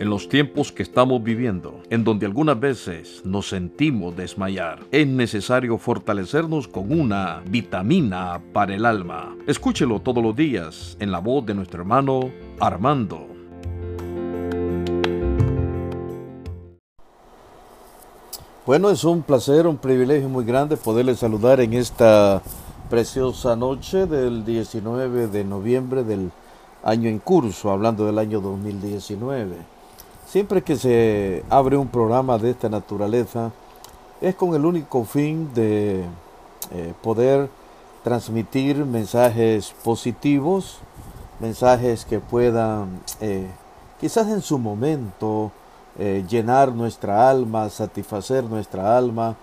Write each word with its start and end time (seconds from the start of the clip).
En 0.00 0.08
los 0.08 0.30
tiempos 0.30 0.72
que 0.72 0.82
estamos 0.82 1.22
viviendo, 1.22 1.82
en 1.90 2.04
donde 2.04 2.24
algunas 2.24 2.58
veces 2.58 3.20
nos 3.26 3.50
sentimos 3.50 4.16
desmayar, 4.16 4.80
es 4.90 5.06
necesario 5.06 5.76
fortalecernos 5.76 6.68
con 6.68 6.98
una 6.98 7.42
vitamina 7.44 8.40
para 8.54 8.74
el 8.74 8.86
alma. 8.86 9.36
Escúchelo 9.46 10.00
todos 10.00 10.24
los 10.24 10.34
días 10.34 10.96
en 11.00 11.12
la 11.12 11.18
voz 11.18 11.44
de 11.44 11.52
nuestro 11.52 11.82
hermano 11.82 12.30
Armando. 12.60 13.26
Bueno, 18.64 18.88
es 18.88 19.04
un 19.04 19.20
placer, 19.20 19.66
un 19.66 19.76
privilegio 19.76 20.30
muy 20.30 20.46
grande 20.46 20.78
poderles 20.78 21.18
saludar 21.18 21.60
en 21.60 21.74
esta 21.74 22.40
preciosa 22.88 23.54
noche 23.54 24.06
del 24.06 24.46
19 24.46 25.26
de 25.26 25.44
noviembre 25.44 26.04
del 26.04 26.30
año 26.82 27.10
en 27.10 27.18
curso, 27.18 27.70
hablando 27.70 28.06
del 28.06 28.18
año 28.18 28.40
2019. 28.40 29.79
Siempre 30.30 30.62
que 30.62 30.76
se 30.76 31.42
abre 31.50 31.76
un 31.76 31.88
programa 31.88 32.38
de 32.38 32.50
esta 32.50 32.68
naturaleza, 32.68 33.50
es 34.20 34.36
con 34.36 34.54
el 34.54 34.64
único 34.64 35.02
fin 35.02 35.52
de 35.54 36.04
eh, 36.70 36.94
poder 37.02 37.50
transmitir 38.04 38.76
mensajes 38.84 39.74
positivos, 39.82 40.78
mensajes 41.40 42.04
que 42.04 42.20
puedan 42.20 43.00
eh, 43.20 43.48
quizás 44.00 44.28
en 44.28 44.40
su 44.40 44.60
momento 44.60 45.50
eh, 45.98 46.24
llenar 46.28 46.70
nuestra 46.70 47.28
alma, 47.28 47.68
satisfacer 47.68 48.44
nuestra 48.44 48.96
alma 48.96 49.34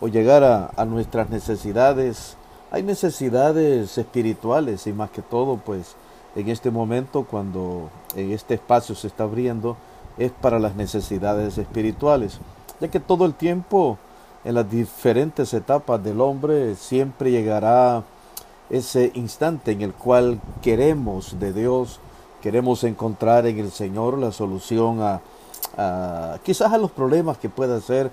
o 0.00 0.08
llegar 0.08 0.42
a, 0.42 0.70
a, 0.74 0.86
nuestras 0.86 1.28
necesidades. 1.28 2.38
Hay 2.70 2.82
necesidades 2.82 3.98
espirituales 3.98 4.86
y 4.86 4.94
más 4.94 5.10
que 5.10 5.20
todo 5.20 5.58
pues 5.58 5.96
en 6.34 6.48
este 6.48 6.70
momento 6.70 7.26
cuando 7.30 7.90
en 8.16 8.30
este 8.30 8.54
espacio 8.54 8.94
se 8.94 9.08
está 9.08 9.24
abriendo 9.24 9.76
es 10.20 10.30
para 10.30 10.58
las 10.58 10.76
necesidades 10.76 11.56
espirituales, 11.56 12.38
ya 12.78 12.88
que 12.88 13.00
todo 13.00 13.24
el 13.24 13.34
tiempo 13.34 13.98
en 14.44 14.54
las 14.54 14.70
diferentes 14.70 15.52
etapas 15.54 16.04
del 16.04 16.20
hombre 16.20 16.74
siempre 16.76 17.30
llegará 17.30 18.04
ese 18.68 19.10
instante 19.14 19.72
en 19.72 19.80
el 19.80 19.94
cual 19.94 20.38
queremos 20.62 21.40
de 21.40 21.54
Dios, 21.54 22.00
queremos 22.42 22.84
encontrar 22.84 23.46
en 23.46 23.58
el 23.58 23.70
Señor 23.70 24.18
la 24.18 24.30
solución 24.30 25.00
a, 25.00 25.20
quizás 26.44 26.72
a 26.72 26.78
los 26.78 26.90
problemas 26.90 27.38
que 27.38 27.48
pueda 27.48 27.80
ser 27.80 28.10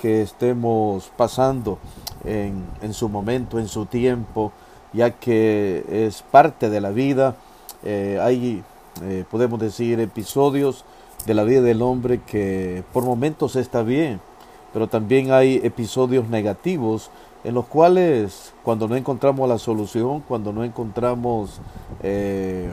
que 0.00 0.22
estemos 0.22 1.10
pasando 1.14 1.78
en, 2.24 2.64
en, 2.80 2.94
su 2.94 3.10
momento, 3.10 3.58
en 3.58 3.68
su 3.68 3.84
tiempo, 3.84 4.50
ya 4.94 5.10
que 5.10 5.84
es 5.90 6.22
parte 6.22 6.70
de 6.70 6.80
la 6.80 6.90
vida. 6.90 7.36
Eh, 7.84 8.18
hay, 8.20 8.64
eh, 9.02 9.24
podemos 9.30 9.60
decir, 9.60 10.00
episodios 10.00 10.86
de 11.26 11.34
la 11.34 11.44
vida 11.44 11.62
del 11.62 11.82
hombre 11.82 12.20
que 12.26 12.82
por 12.92 13.04
momentos 13.04 13.56
está 13.56 13.82
bien, 13.82 14.20
pero 14.72 14.88
también 14.88 15.32
hay 15.32 15.60
episodios 15.62 16.28
negativos 16.28 17.10
en 17.44 17.54
los 17.54 17.66
cuales 17.66 18.52
cuando 18.62 18.88
no 18.88 18.96
encontramos 18.96 19.48
la 19.48 19.58
solución, 19.58 20.20
cuando 20.20 20.52
no 20.52 20.64
encontramos 20.64 21.60
eh, 22.02 22.70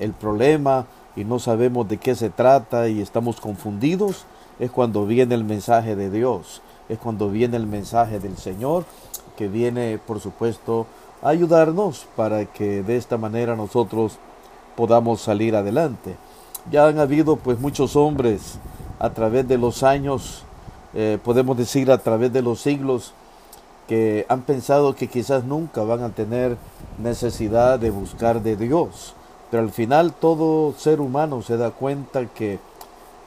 el 0.00 0.12
problema 0.12 0.86
y 1.14 1.24
no 1.24 1.38
sabemos 1.38 1.88
de 1.88 1.98
qué 1.98 2.14
se 2.14 2.30
trata 2.30 2.88
y 2.88 3.00
estamos 3.00 3.40
confundidos, 3.40 4.26
es 4.58 4.70
cuando 4.70 5.06
viene 5.06 5.34
el 5.34 5.44
mensaje 5.44 5.96
de 5.96 6.10
Dios, 6.10 6.62
es 6.88 6.98
cuando 6.98 7.30
viene 7.30 7.56
el 7.56 7.66
mensaje 7.66 8.18
del 8.18 8.36
Señor, 8.36 8.84
que 9.36 9.48
viene, 9.48 9.98
por 9.98 10.20
supuesto, 10.20 10.86
a 11.22 11.28
ayudarnos 11.28 12.06
para 12.16 12.46
que 12.46 12.82
de 12.82 12.96
esta 12.96 13.18
manera 13.18 13.56
nosotros 13.56 14.18
podamos 14.76 15.20
salir 15.20 15.56
adelante. 15.56 16.16
Ya 16.70 16.88
han 16.88 16.98
habido 16.98 17.36
pues 17.36 17.60
muchos 17.60 17.94
hombres 17.94 18.58
a 18.98 19.10
través 19.10 19.46
de 19.46 19.56
los 19.56 19.84
años, 19.84 20.42
eh, 20.94 21.18
podemos 21.22 21.56
decir 21.56 21.92
a 21.92 21.98
través 21.98 22.32
de 22.32 22.42
los 22.42 22.60
siglos, 22.60 23.12
que 23.86 24.26
han 24.28 24.42
pensado 24.42 24.96
que 24.96 25.06
quizás 25.06 25.44
nunca 25.44 25.84
van 25.84 26.02
a 26.02 26.08
tener 26.08 26.56
necesidad 26.98 27.78
de 27.78 27.90
buscar 27.90 28.42
de 28.42 28.56
Dios. 28.56 29.14
Pero 29.50 29.62
al 29.62 29.70
final 29.70 30.12
todo 30.12 30.74
ser 30.76 31.00
humano 31.00 31.40
se 31.42 31.56
da 31.56 31.70
cuenta 31.70 32.26
que 32.26 32.58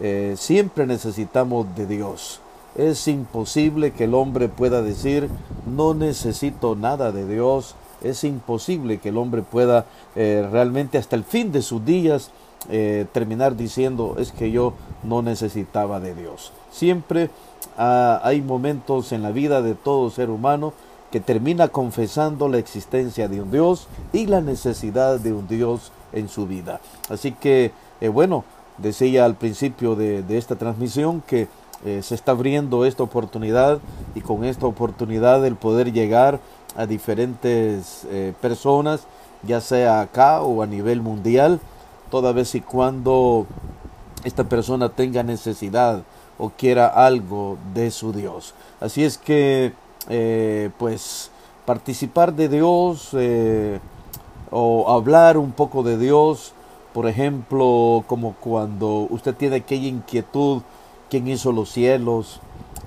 eh, 0.02 0.36
siempre 0.38 0.86
necesitamos 0.86 1.66
de 1.78 1.86
Dios. 1.86 2.42
Es 2.76 3.08
imposible 3.08 3.92
que 3.92 4.04
el 4.04 4.16
hombre 4.16 4.50
pueda 4.50 4.82
decir, 4.82 5.30
no 5.66 5.94
necesito 5.94 6.76
nada 6.76 7.14
de 7.14 7.26
Dios. 7.26 7.76
Es 8.02 8.26
imposible 8.26 9.00
que 9.00 9.10
el 9.10 9.18
hombre 9.18 9.44
pueda 9.44 9.86
eh, 10.16 10.48
realmente 10.52 10.98
hasta 10.98 11.16
el 11.16 11.24
fin 11.24 11.54
de 11.54 11.62
sus 11.62 11.86
días 11.86 12.32
eh, 12.68 13.06
terminar 13.14 13.56
diciendo 13.56 14.18
es 14.20 14.34
que 14.34 14.52
yo 14.52 14.74
no 15.04 15.22
necesitaba 15.22 16.00
de 16.00 16.14
Dios. 16.14 16.52
Siempre 16.72 17.30
ah, 17.78 18.20
hay 18.24 18.42
momentos 18.42 19.14
en 19.14 19.24
la 19.24 19.32
vida 19.32 19.62
de 19.62 19.76
todo 19.76 20.10
ser 20.10 20.30
humano 20.30 20.74
que 21.10 21.22
termina 21.22 21.70
confesando 21.70 22.50
la 22.50 22.58
existencia 22.58 23.28
de 23.30 23.42
un 23.42 23.50
Dios 23.50 23.88
y 24.12 24.28
la 24.28 24.42
necesidad 24.42 25.20
de 25.20 25.34
un 25.34 25.48
Dios 25.48 25.92
en 26.12 26.28
su 26.28 26.48
vida. 26.48 26.82
Así 27.10 27.32
que, 27.32 27.72
eh, 28.02 28.10
bueno, 28.10 28.44
decía 28.78 29.26
al 29.26 29.36
principio 29.36 29.96
de, 29.96 30.24
esta 30.38 30.56
transmisión 30.56 31.24
que 31.26 31.48
eh, 31.86 32.02
se 32.04 32.14
está 32.14 32.34
abriendo 32.34 32.86
esta 32.86 33.04
oportunidad 33.04 33.80
y 34.16 34.22
con 34.22 34.44
esta 34.44 34.68
oportunidad 34.68 35.46
el 35.46 35.56
poder 35.56 35.94
llegar 35.94 36.40
a 36.76 36.86
diferentes 36.86 38.06
personas, 38.42 39.02
ya 39.42 39.60
sea 39.60 40.02
acá 40.02 40.44
o 40.44 40.62
a 40.62 40.68
nivel 40.68 41.02
mundial, 41.02 41.60
toda 42.10 42.32
vez 42.32 42.56
y 42.56 42.62
cuando 42.62 43.46
esta 44.24 44.44
persona 44.44 44.90
tenga 44.90 45.24
necesidad 45.24 46.04
o 46.38 46.50
quiera 46.50 46.88
algo 46.88 47.58
de 47.74 47.92
su 47.92 48.14
Dios. 48.14 48.54
Así 48.80 49.04
es 49.04 49.18
que, 49.18 49.74
eh, 50.08 50.70
pues, 50.78 51.32
participar 51.66 52.34
de 52.34 52.50
Dios 52.50 53.10
eh, 53.14 53.80
o 54.50 54.92
hablar 54.92 55.38
un 55.38 55.52
poco 55.52 55.84
de 55.84 55.98
Dios, 55.98 56.54
por 56.94 57.08
ejemplo, 57.08 58.04
como 58.08 58.34
cuando 58.40 59.08
usted 59.10 59.36
tiene 59.36 59.58
aquella 59.58 59.88
inquietud, 59.88 60.62
¿quién 61.10 61.28
hizo 61.28 61.52
los 61.52 61.70
cielos? 61.70 62.40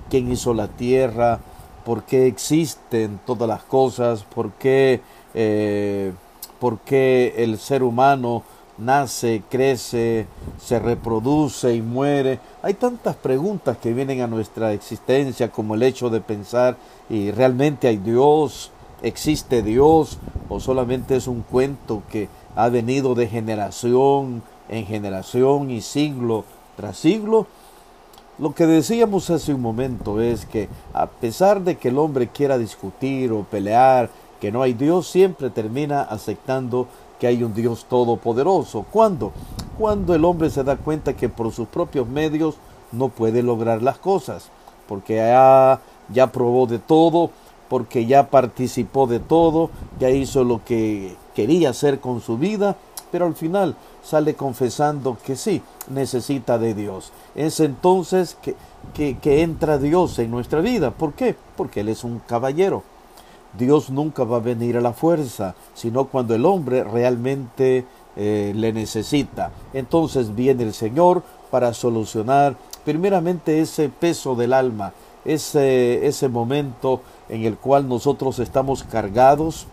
¿Quién 0.09 0.31
hizo 0.31 0.53
la 0.53 0.67
tierra? 0.67 1.39
¿Por 1.85 2.03
qué 2.03 2.27
existen 2.27 3.19
todas 3.25 3.47
las 3.47 3.63
cosas? 3.63 4.23
¿Por 4.23 4.51
qué, 4.53 5.01
eh, 5.33 6.11
por 6.59 6.79
qué 6.79 7.35
el 7.37 7.57
ser 7.59 7.83
humano 7.83 8.43
nace, 8.77 9.43
crece, 9.49 10.27
se 10.59 10.79
reproduce 10.79 11.75
y 11.75 11.81
muere. 11.81 12.39
Hay 12.61 12.73
tantas 12.73 13.15
preguntas 13.15 13.77
que 13.77 13.93
vienen 13.93 14.21
a 14.21 14.27
nuestra 14.27 14.73
existencia 14.73 15.51
como 15.51 15.75
el 15.75 15.83
hecho 15.83 16.09
de 16.09 16.21
pensar 16.21 16.77
y 17.09 17.31
realmente 17.31 17.87
hay 17.87 17.97
Dios, 17.97 18.71
existe 19.01 19.61
Dios 19.61 20.17
o 20.49 20.59
solamente 20.59 21.15
es 21.15 21.27
un 21.27 21.41
cuento 21.41 22.03
que 22.09 22.29
ha 22.55 22.69
venido 22.69 23.15
de 23.15 23.27
generación 23.27 24.43
en 24.69 24.85
generación 24.85 25.69
y 25.69 25.81
siglo 25.81 26.45
tras 26.75 26.97
siglo. 26.97 27.47
Lo 28.39 28.55
que 28.55 28.65
decíamos 28.65 29.29
hace 29.29 29.53
un 29.53 29.61
momento 29.61 30.19
es 30.19 30.45
que 30.45 30.67
a 30.93 31.05
pesar 31.05 31.61
de 31.61 31.77
que 31.77 31.89
el 31.89 31.99
hombre 31.99 32.29
quiera 32.29 32.57
discutir 32.57 33.31
o 33.31 33.43
pelear, 33.43 34.09
que 34.41 34.51
no 34.51 34.61
hay 34.61 34.73
Dios, 34.73 35.07
siempre 35.07 35.49
termina 35.49 36.01
aceptando 36.01 36.87
que 37.19 37.27
hay 37.27 37.43
un 37.43 37.53
Dios 37.53 37.85
todopoderoso. 37.89 38.85
¿Cuándo? 38.91 39.31
Cuando 39.77 40.13
el 40.13 40.25
hombre 40.25 40.49
se 40.49 40.63
da 40.63 40.75
cuenta 40.75 41.15
que 41.15 41.29
por 41.29 41.51
sus 41.51 41.67
propios 41.67 42.07
medios 42.07 42.55
no 42.91 43.09
puede 43.09 43.41
lograr 43.43 43.81
las 43.81 43.97
cosas, 43.97 44.49
porque 44.87 45.15
ya, 45.15 45.79
ya 46.13 46.31
probó 46.31 46.67
de 46.67 46.79
todo, 46.79 47.31
porque 47.69 48.05
ya 48.05 48.29
participó 48.29 49.07
de 49.07 49.19
todo, 49.19 49.69
ya 49.99 50.09
hizo 50.09 50.43
lo 50.43 50.63
que 50.63 51.15
quería 51.33 51.71
hacer 51.71 51.99
con 51.99 52.21
su 52.21 52.37
vida, 52.37 52.75
pero 53.11 53.25
al 53.25 53.35
final 53.35 53.75
sale 54.03 54.35
confesando 54.35 55.17
que 55.25 55.35
sí, 55.35 55.61
necesita 55.89 56.57
de 56.57 56.73
Dios. 56.73 57.11
Es 57.35 57.59
entonces 57.59 58.37
que, 58.41 58.55
que, 58.93 59.17
que 59.17 59.41
entra 59.41 59.77
Dios 59.77 60.19
en 60.19 60.29
nuestra 60.29 60.61
vida. 60.61 60.91
¿Por 60.91 61.13
qué? 61.13 61.35
Porque 61.55 61.79
Él 61.81 61.89
es 61.89 62.03
un 62.03 62.19
caballero 62.19 62.83
Dios 63.57 63.89
nunca 63.89 64.23
va 64.23 64.37
a 64.37 64.41
venir 64.41 64.77
a 64.77 64.81
la 64.81 64.93
fuerza, 64.93 65.55
sino 65.73 66.05
cuando 66.05 66.35
el 66.35 66.45
hombre 66.45 66.83
realmente 66.83 67.85
eh, 68.15 68.51
le 68.55 68.73
necesita. 68.73 69.51
Entonces 69.73 70.35
viene 70.35 70.63
el 70.63 70.73
Señor 70.73 71.23
para 71.51 71.73
solucionar 71.73 72.55
primeramente 72.83 73.61
ese 73.61 73.89
peso 73.89 74.35
del 74.35 74.53
alma, 74.53 74.93
ese, 75.23 76.05
ese 76.05 76.27
momento 76.29 77.01
en 77.29 77.43
el 77.43 77.57
cual 77.57 77.87
nosotros 77.87 78.39
estamos 78.39 78.83
cargados, 78.83 79.67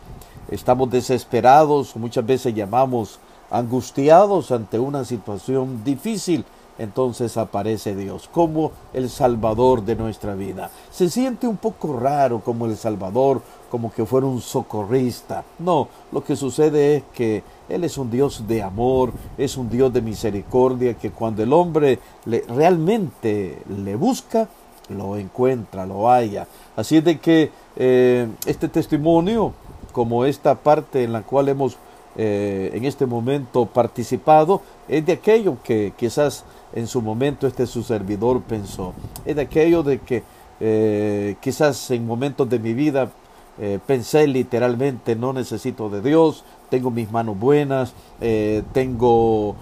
estamos 0.50 0.91
desesperados, 0.91 1.97
muchas 1.97 2.25
veces 2.25 2.55
llamamos 2.55 3.19
angustiados 3.50 4.53
ante 4.53 4.79
una 4.79 5.05
situación 5.05 5.82
difícil 5.82 6.44
entonces 6.81 7.37
aparece 7.37 7.94
Dios 7.94 8.27
como 8.32 8.73
el 8.94 9.11
Salvador 9.11 9.85
de 9.85 9.97
nuestra 9.97 10.35
vida. 10.35 10.71
Se 10.91 11.11
siente 11.11 11.47
un 11.47 11.59
poco 11.59 11.99
raro 11.99 12.41
como 12.41 12.65
el 12.65 12.75
Salvador, 12.75 13.43
como 13.70 13.93
que 13.93 14.05
fuera 14.05 14.26
un 14.26 14.40
socorrista. 14.40 15.44
No, 15.58 15.88
lo 16.12 16.22
que 16.25 16.37
sucede 16.37 16.96
es 16.96 17.02
que 17.14 17.43
Él 17.69 17.84
es 17.84 17.96
un 17.96 18.11
Dios 18.11 18.44
de 18.46 18.62
amor, 18.62 19.12
es 19.38 19.56
un 19.56 19.70
Dios 19.70 19.93
de 19.93 20.02
misericordia, 20.02 20.94
que 20.94 21.11
cuando 21.11 21.43
el 21.43 21.52
hombre 21.52 21.99
le, 22.25 22.44
realmente 22.49 23.62
le 23.69 23.94
busca, 23.94 24.49
lo 24.88 25.17
encuentra, 25.17 25.87
lo 25.87 26.08
halla. 26.08 26.46
Así 26.76 26.96
es 26.96 27.05
de 27.05 27.19
que 27.19 27.50
eh, 27.76 28.28
este 28.44 28.69
testimonio, 28.69 29.52
como 29.93 30.25
esta 30.25 30.56
parte 30.56 31.05
en 31.05 31.12
la 31.12 31.22
cual 31.22 31.49
hemos 31.49 31.76
eh, 32.17 32.72
en 32.75 32.84
este 32.84 33.06
momento 33.06 33.67
participado, 33.67 34.62
es 34.88 35.06
de 35.06 35.12
aquello 35.12 35.58
que 35.62 35.93
quizás 35.96 36.44
en 36.72 36.88
su 36.88 37.00
momento 37.00 37.46
este 37.46 37.67
su 37.67 37.84
servidor 37.84 38.43
pensó. 38.43 38.93
Es 39.25 39.37
de 39.37 39.43
aquello 39.43 39.84
de 39.84 40.00
que 40.00 40.25
eh, 40.58 41.37
quizás 41.40 41.90
en 41.93 42.06
momentos 42.06 42.49
de 42.50 42.58
mi 42.58 42.75
vida 42.75 43.11
eh, 43.60 43.78
pensé 43.86 44.26
literalmente 44.26 45.14
no 45.14 45.32
necesito 45.32 45.90
de 45.90 46.00
Dios, 46.00 46.44
tengo 46.70 46.90
mis 46.90 47.10
manos 47.12 47.38
buenas, 47.38 47.92
eh, 48.20 48.62
tengo 48.72 49.56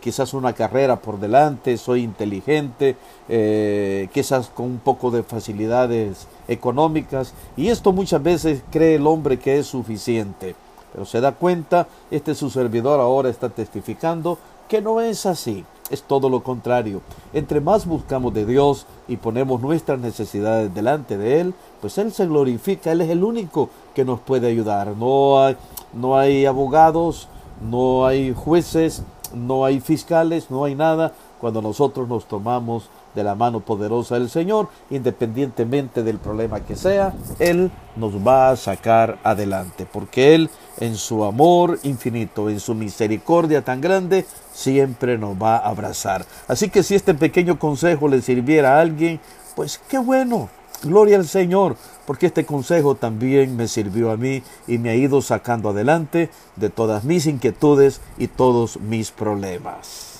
quizás 0.00 0.34
una 0.34 0.52
carrera 0.52 1.00
por 1.00 1.18
delante, 1.18 1.76
soy 1.78 2.04
inteligente, 2.04 2.94
quizás 3.26 4.48
con 4.54 4.66
un 4.66 4.78
poco 4.78 5.10
de 5.10 5.24
facilidades 5.24 6.28
económicas 6.46 7.34
y 7.56 7.66
esto 7.66 7.92
muchas 7.92 8.22
veces 8.22 8.62
cree 8.70 8.94
el 8.94 9.06
hombre 9.08 9.40
que 9.40 9.58
es 9.58 9.66
suficiente. 9.66 10.54
Pero 10.92 11.04
se 11.06 11.20
da 11.20 11.32
cuenta, 11.32 11.88
este 12.12 12.36
su 12.36 12.50
servidor 12.50 13.00
ahora 13.00 13.28
está 13.28 13.48
testificando 13.48 14.38
que 14.68 14.80
no 14.80 15.00
es 15.00 15.26
así 15.26 15.64
es 15.90 16.02
todo 16.02 16.28
lo 16.28 16.42
contrario. 16.42 17.00
Entre 17.32 17.60
más 17.60 17.86
buscamos 17.86 18.34
de 18.34 18.46
Dios 18.46 18.86
y 19.08 19.16
ponemos 19.16 19.60
nuestras 19.60 19.98
necesidades 19.98 20.74
delante 20.74 21.16
de 21.16 21.40
Él, 21.40 21.54
pues 21.80 21.98
Él 21.98 22.12
se 22.12 22.26
glorifica, 22.26 22.92
Él 22.92 23.00
es 23.00 23.10
el 23.10 23.22
único 23.24 23.70
que 23.94 24.04
nos 24.04 24.20
puede 24.20 24.48
ayudar. 24.48 24.96
No 24.96 25.42
hay, 25.42 25.56
no 25.92 26.18
hay 26.18 26.46
abogados, 26.46 27.28
no 27.60 28.06
hay 28.06 28.34
jueces, 28.34 29.02
no 29.34 29.64
hay 29.64 29.80
fiscales, 29.80 30.50
no 30.50 30.64
hay 30.64 30.74
nada 30.74 31.12
cuando 31.40 31.62
nosotros 31.62 32.08
nos 32.08 32.26
tomamos 32.26 32.88
de 33.16 33.24
la 33.24 33.34
mano 33.34 33.60
poderosa 33.60 34.16
del 34.16 34.30
Señor, 34.30 34.68
independientemente 34.90 36.04
del 36.04 36.18
problema 36.18 36.60
que 36.60 36.76
sea, 36.76 37.14
Él 37.40 37.72
nos 37.96 38.14
va 38.14 38.50
a 38.50 38.56
sacar 38.56 39.18
adelante, 39.24 39.86
porque 39.90 40.34
Él 40.34 40.50
en 40.78 40.96
su 40.96 41.24
amor 41.24 41.80
infinito, 41.82 42.50
en 42.50 42.60
su 42.60 42.74
misericordia 42.74 43.62
tan 43.62 43.80
grande, 43.80 44.26
siempre 44.52 45.18
nos 45.18 45.34
va 45.36 45.56
a 45.56 45.70
abrazar. 45.70 46.26
Así 46.46 46.68
que 46.68 46.82
si 46.82 46.94
este 46.94 47.14
pequeño 47.14 47.58
consejo 47.58 48.06
le 48.06 48.20
sirviera 48.20 48.76
a 48.76 48.80
alguien, 48.82 49.18
pues 49.56 49.80
qué 49.88 49.98
bueno, 49.98 50.50
gloria 50.82 51.16
al 51.16 51.26
Señor, 51.26 51.76
porque 52.06 52.26
este 52.26 52.44
consejo 52.44 52.94
también 52.94 53.56
me 53.56 53.66
sirvió 53.66 54.10
a 54.10 54.18
mí 54.18 54.42
y 54.66 54.76
me 54.76 54.90
ha 54.90 54.94
ido 54.94 55.22
sacando 55.22 55.70
adelante 55.70 56.28
de 56.56 56.68
todas 56.68 57.04
mis 57.04 57.26
inquietudes 57.26 58.02
y 58.18 58.28
todos 58.28 58.78
mis 58.78 59.10
problemas. 59.10 60.15